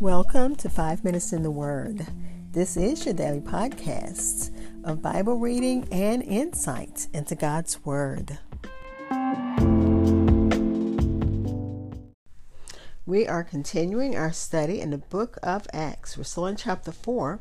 [0.00, 2.06] Welcome to Five Minutes in the Word.
[2.52, 4.50] This is your daily podcast
[4.82, 8.38] of Bible reading and insight into God's Word.
[13.04, 16.16] We are continuing our study in the book of Acts.
[16.16, 17.38] We're still in chapter 4,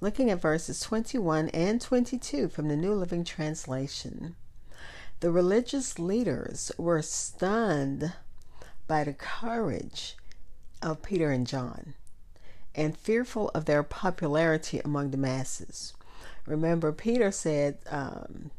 [0.00, 4.36] looking at verses 21 and 22 from the New Living Translation.
[5.18, 8.12] The religious leaders were stunned
[8.86, 10.14] by the courage
[10.82, 11.94] of Peter and John
[12.76, 15.94] and fearful of their popularity among the masses.
[16.46, 18.50] Remember, Peter said, um,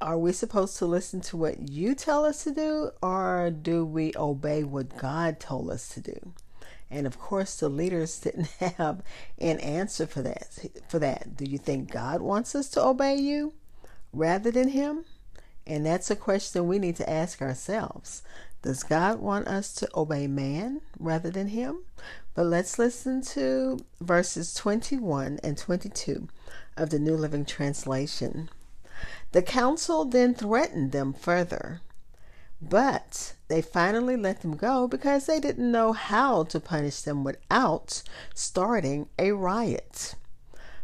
[0.00, 4.12] Are we supposed to listen to what you tell us to do, or do we
[4.16, 6.32] obey what God told us to do?
[6.90, 9.02] And of course, the leaders didn't have
[9.38, 10.48] an answer for that.
[10.88, 13.54] For that, do you think God wants us to obey you
[14.12, 15.04] rather than Him?
[15.66, 18.22] And that's a question we need to ask ourselves.
[18.66, 21.84] Does God want us to obey man rather than him?
[22.34, 26.26] But let's listen to verses 21 and 22
[26.76, 28.50] of the New Living Translation.
[29.30, 31.80] The council then threatened them further,
[32.60, 38.02] but they finally let them go because they didn't know how to punish them without
[38.34, 40.16] starting a riot.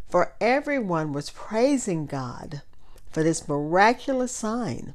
[0.09, 2.63] For everyone was praising God
[3.11, 4.95] for this miraculous sign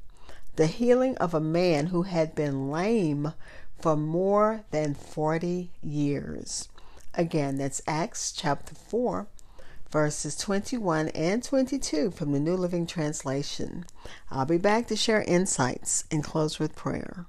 [0.58, 3.34] the healing of a man who had been lame
[3.80, 6.68] for more than 40 years.
[7.14, 9.28] Again, that's Acts chapter 4,
[9.92, 13.86] verses 21 and 22 from the New Living Translation.
[14.32, 17.28] I'll be back to share insights and close with prayer.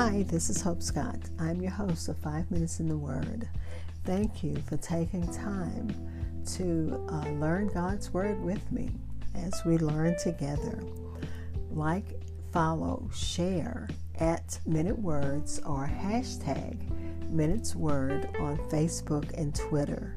[0.00, 1.18] Hi, this is Hope Scott.
[1.40, 3.48] I'm your host of Five Minutes in the Word.
[4.04, 5.92] Thank you for taking time
[6.54, 8.90] to uh, learn God's Word with me
[9.34, 10.84] as we learn together.
[11.72, 13.88] Like, follow, share
[14.20, 16.78] at Minute Words or hashtag
[17.28, 20.16] Minutes Word on Facebook and Twitter.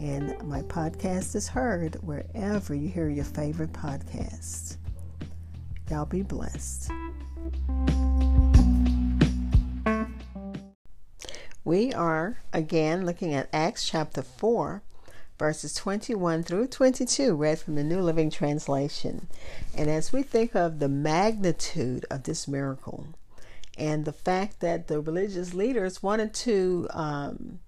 [0.00, 4.76] And my podcast is heard wherever you hear your favorite podcasts.
[5.88, 6.90] Y'all be blessed.
[11.70, 14.82] We are again looking at Acts chapter 4,
[15.38, 19.28] verses 21 through 22, read from the New Living Translation.
[19.76, 23.06] And as we think of the magnitude of this miracle
[23.78, 27.60] and the fact that the religious leaders wanted to, um,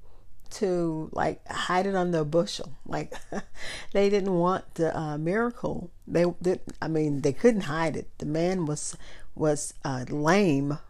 [0.51, 2.73] to like hide it under a bushel.
[2.85, 3.15] Like
[3.93, 5.93] they didn't want the uh, miracle.
[6.09, 6.59] They did.
[6.83, 8.09] I mean, they couldn't hide it.
[8.19, 8.97] The man was
[9.37, 10.81] was uh, lame,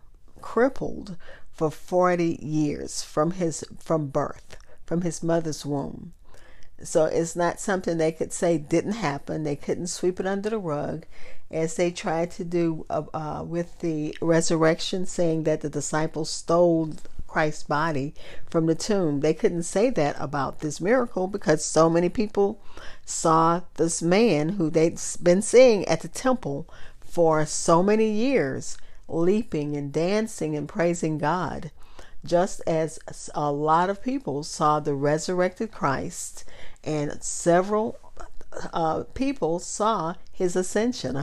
[0.40, 1.18] crippled
[1.52, 6.12] for 40 years from his from birth, from his mother's womb.
[6.82, 9.44] So it's not something they could say didn't happen.
[9.44, 11.04] They couldn't sweep it under the rug,
[11.50, 16.94] as they tried to do uh, uh, with the resurrection, saying that the disciples stole
[17.28, 18.14] Christ's body
[18.50, 19.20] from the tomb.
[19.20, 22.60] They couldn't say that about this miracle because so many people
[23.06, 26.68] saw this man who they'd been seeing at the temple
[27.00, 28.76] for so many years
[29.12, 31.70] leaping and dancing and praising God,
[32.24, 32.98] just as
[33.34, 36.44] a lot of people saw the resurrected Christ,
[36.84, 37.98] and several
[38.72, 41.16] uh, people saw his ascension.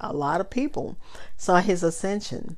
[0.00, 0.96] A, lot of people
[1.36, 2.56] saw his ascension.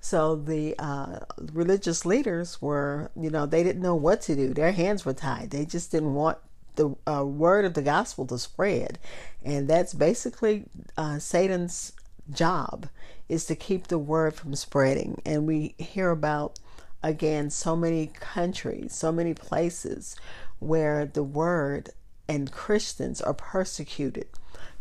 [0.00, 1.20] So the uh,
[1.52, 4.54] religious leaders were, you know, they didn't know what to do.
[4.54, 5.50] Their hands were tied.
[5.50, 6.38] They just didn't want
[6.76, 8.98] the uh, word of the gospel to spread.
[9.44, 10.64] And that's basically
[10.96, 11.92] uh, Satan's
[12.32, 12.88] job
[13.28, 15.20] is to keep the word from spreading.
[15.24, 16.58] And we hear about,
[17.02, 20.16] again, so many countries, so many places
[20.58, 21.90] where the word
[22.28, 24.28] and Christians are persecuted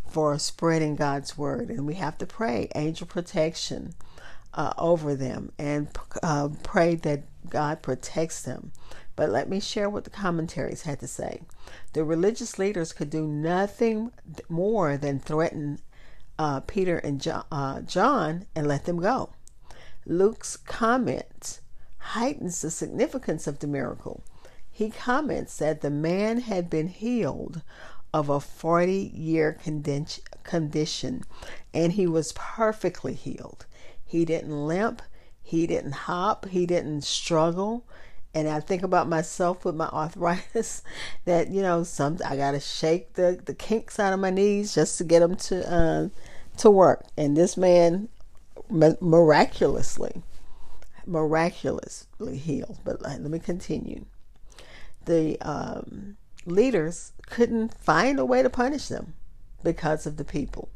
[0.07, 1.69] for spreading God's word.
[1.69, 3.93] And we have to pray angel protection
[4.53, 5.87] uh, over them and
[6.23, 8.71] uh, pray that God protects them.
[9.15, 11.41] But let me share what the commentaries had to say.
[11.93, 14.11] The religious leaders could do nothing
[14.47, 15.79] more than threaten
[16.39, 19.29] uh, Peter and John, uh, John and let them go.
[20.05, 21.59] Luke's comment
[21.97, 24.23] heightens the significance of the miracle.
[24.71, 27.61] He comments that the man had been healed
[28.13, 29.59] of a 40 year
[30.43, 31.23] condition
[31.73, 33.65] and he was perfectly healed.
[34.03, 35.01] He didn't limp,
[35.41, 37.85] he didn't hop, he didn't struggle.
[38.33, 40.83] And I think about myself with my arthritis
[41.25, 44.73] that, you know, some I got to shake the, the kinks out of my knees
[44.73, 46.09] just to get them to uh,
[46.59, 47.05] to work.
[47.17, 48.09] And this man
[48.69, 50.21] miraculously,
[51.05, 52.79] miraculously healed.
[52.83, 54.05] But let me continue.
[55.05, 59.13] The um, leaders couldn't find a way to punish them
[59.63, 60.69] because of the people.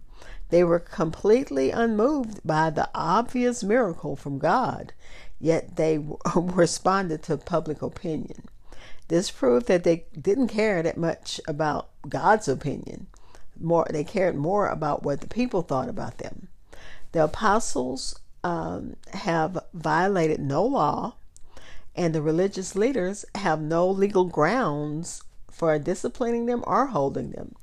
[0.50, 4.94] They were completely unmoved by the obvious miracle from God,
[5.40, 5.98] yet they
[6.36, 8.46] responded to public opinion.
[9.08, 13.08] This proved that they didn't care that much about God's opinion.
[13.60, 16.48] More, they cared more about what the people thought about them.
[17.12, 21.16] The apostles um, have violated no law,
[21.96, 27.56] and the religious leaders have no legal grounds for disciplining them or holding them.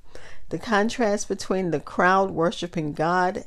[0.51, 3.45] The contrast between the crowd worshiping God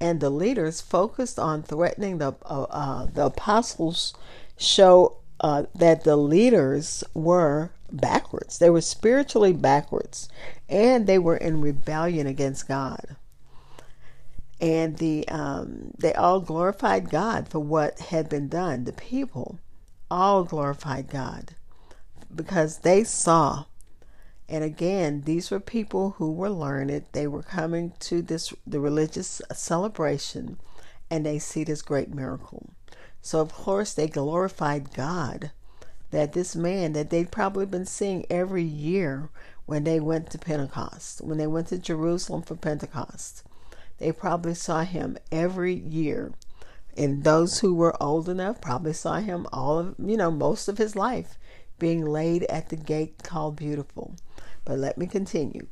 [0.00, 4.14] and the leaders focused on threatening the uh, uh, the apostles
[4.56, 8.58] show uh, that the leaders were backwards.
[8.58, 10.28] They were spiritually backwards,
[10.68, 13.16] and they were in rebellion against God.
[14.60, 18.84] And the um, they all glorified God for what had been done.
[18.84, 19.58] The people
[20.10, 21.54] all glorified God
[22.34, 23.64] because they saw
[24.50, 27.04] and again, these were people who were learned.
[27.12, 30.58] They were coming to this the religious celebration
[31.08, 32.70] and they see this great miracle.
[33.22, 35.50] So of course they glorified God
[36.10, 39.30] that this man that they'd probably been seeing every year
[39.66, 43.44] when they went to Pentecost, when they went to Jerusalem for Pentecost.
[43.98, 46.32] They probably saw him every year.
[46.96, 50.78] And those who were old enough probably saw him all of, you know, most of
[50.78, 51.38] his life
[51.78, 54.16] being laid at the gate called Beautiful.
[54.64, 55.68] But let me continue.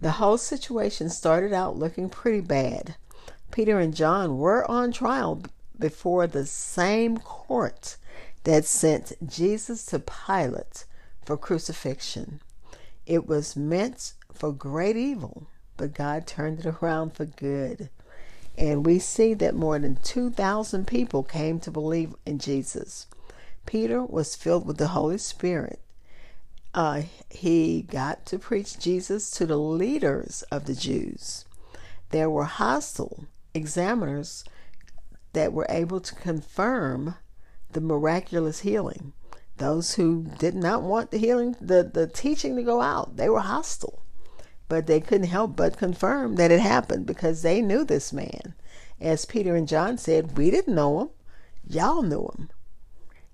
[0.00, 2.96] The whole situation started out looking pretty bad.
[3.50, 5.42] Peter and John were on trial
[5.78, 7.96] before the same court
[8.44, 10.84] that sent Jesus to Pilate
[11.24, 12.40] for crucifixion.
[13.04, 17.90] It was meant for great evil, but God turned it around for good.
[18.58, 23.06] And we see that more than 2,000 people came to believe in Jesus.
[23.66, 25.80] Peter was filled with the Holy Spirit
[26.76, 31.46] uh, he got to preach Jesus to the leaders of the Jews.
[32.10, 33.24] There were hostile
[33.54, 34.44] examiners
[35.36, 37.14] that were able to confirm
[37.70, 39.12] the miraculous healing.
[39.58, 43.40] Those who did not want the healing, the, the teaching to go out, they were
[43.40, 44.02] hostile.
[44.66, 48.54] But they couldn't help but confirm that it happened because they knew this man.
[48.98, 51.08] As Peter and John said, we didn't know him,
[51.68, 52.48] y'all knew him.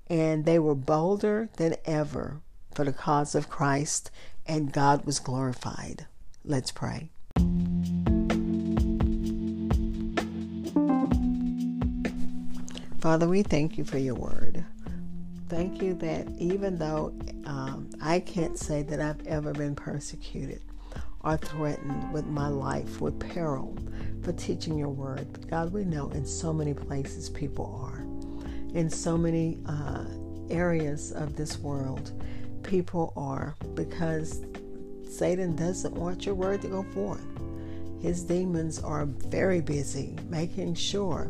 [0.09, 2.41] And they were bolder than ever
[2.75, 4.11] for the cause of Christ,
[4.45, 6.07] and God was glorified.
[6.45, 7.13] Let's pray.
[13.03, 14.65] Father, we thank you for your word.
[15.49, 17.13] Thank you that even though
[17.47, 20.63] um, I can't say that I've ever been persecuted
[21.25, 23.77] or threatened with my life, with peril
[24.23, 28.03] for teaching your word, God, we know in so many places people are,
[28.73, 30.05] in so many uh,
[30.49, 32.13] areas of this world
[32.63, 34.43] people are because
[35.11, 37.27] Satan doesn't want your word to go forth.
[38.01, 41.29] His demons are very busy making sure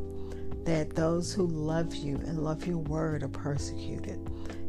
[0.65, 4.19] that those who love you and love your word are persecuted.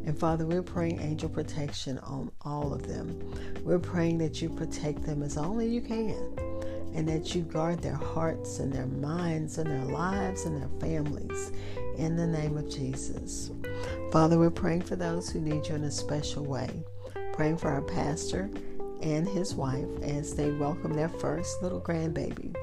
[0.06, 3.19] And Father, we're praying angel protection on all of them.
[3.63, 6.54] We're praying that you protect them as only you can
[6.94, 11.51] and that you guard their hearts and their minds and their lives and their families
[11.98, 13.51] in the name of Jesus.
[14.12, 16.69] Father, we're praying for those who need you in a special way.
[17.34, 18.50] Praying for our pastor
[19.01, 22.56] and his wife as they welcome their first little grandbaby.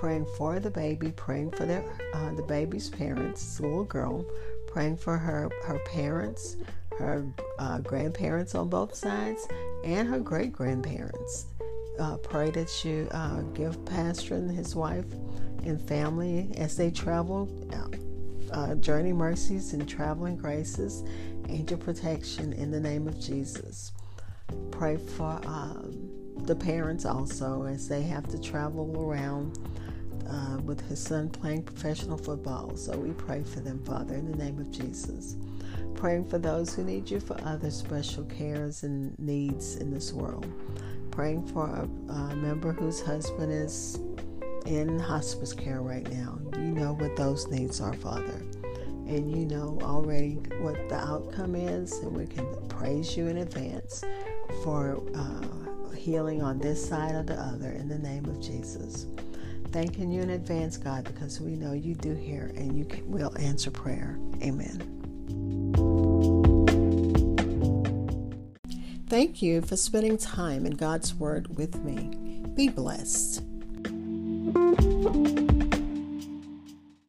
[0.00, 4.24] Praying for the baby, praying for their uh, the baby's parents, little girl,
[4.66, 6.56] praying for her her parents,
[6.98, 7.26] her
[7.58, 9.46] uh, grandparents on both sides,
[9.84, 11.46] and her great grandparents.
[11.98, 15.04] Uh, pray that you uh, give Pastor and his wife
[15.64, 17.46] and family as they travel
[18.52, 21.04] uh, journey mercies and traveling graces,
[21.48, 23.92] angel protection in the name of Jesus.
[24.70, 26.10] Pray for um,
[26.44, 29.58] the parents also as they have to travel around
[30.30, 32.76] uh, with his son playing professional football.
[32.76, 35.36] So we pray for them, Father, in the name of Jesus.
[35.94, 40.46] Praying for those who need you for other special cares and needs in this world.
[41.10, 43.98] Praying for a, a member whose husband is
[44.66, 46.38] in hospice care right now.
[46.54, 48.42] You know what those needs are, Father.
[49.08, 54.04] And you know already what the outcome is, and we can praise you in advance
[54.62, 59.06] for uh, healing on this side or the other in the name of Jesus.
[59.72, 63.70] Thanking you in advance, God, because we know you do hear and you will answer
[63.70, 64.18] prayer.
[64.42, 65.00] Amen.
[69.08, 72.10] Thank you for spending time in God's Word with me.
[72.54, 73.42] Be blessed.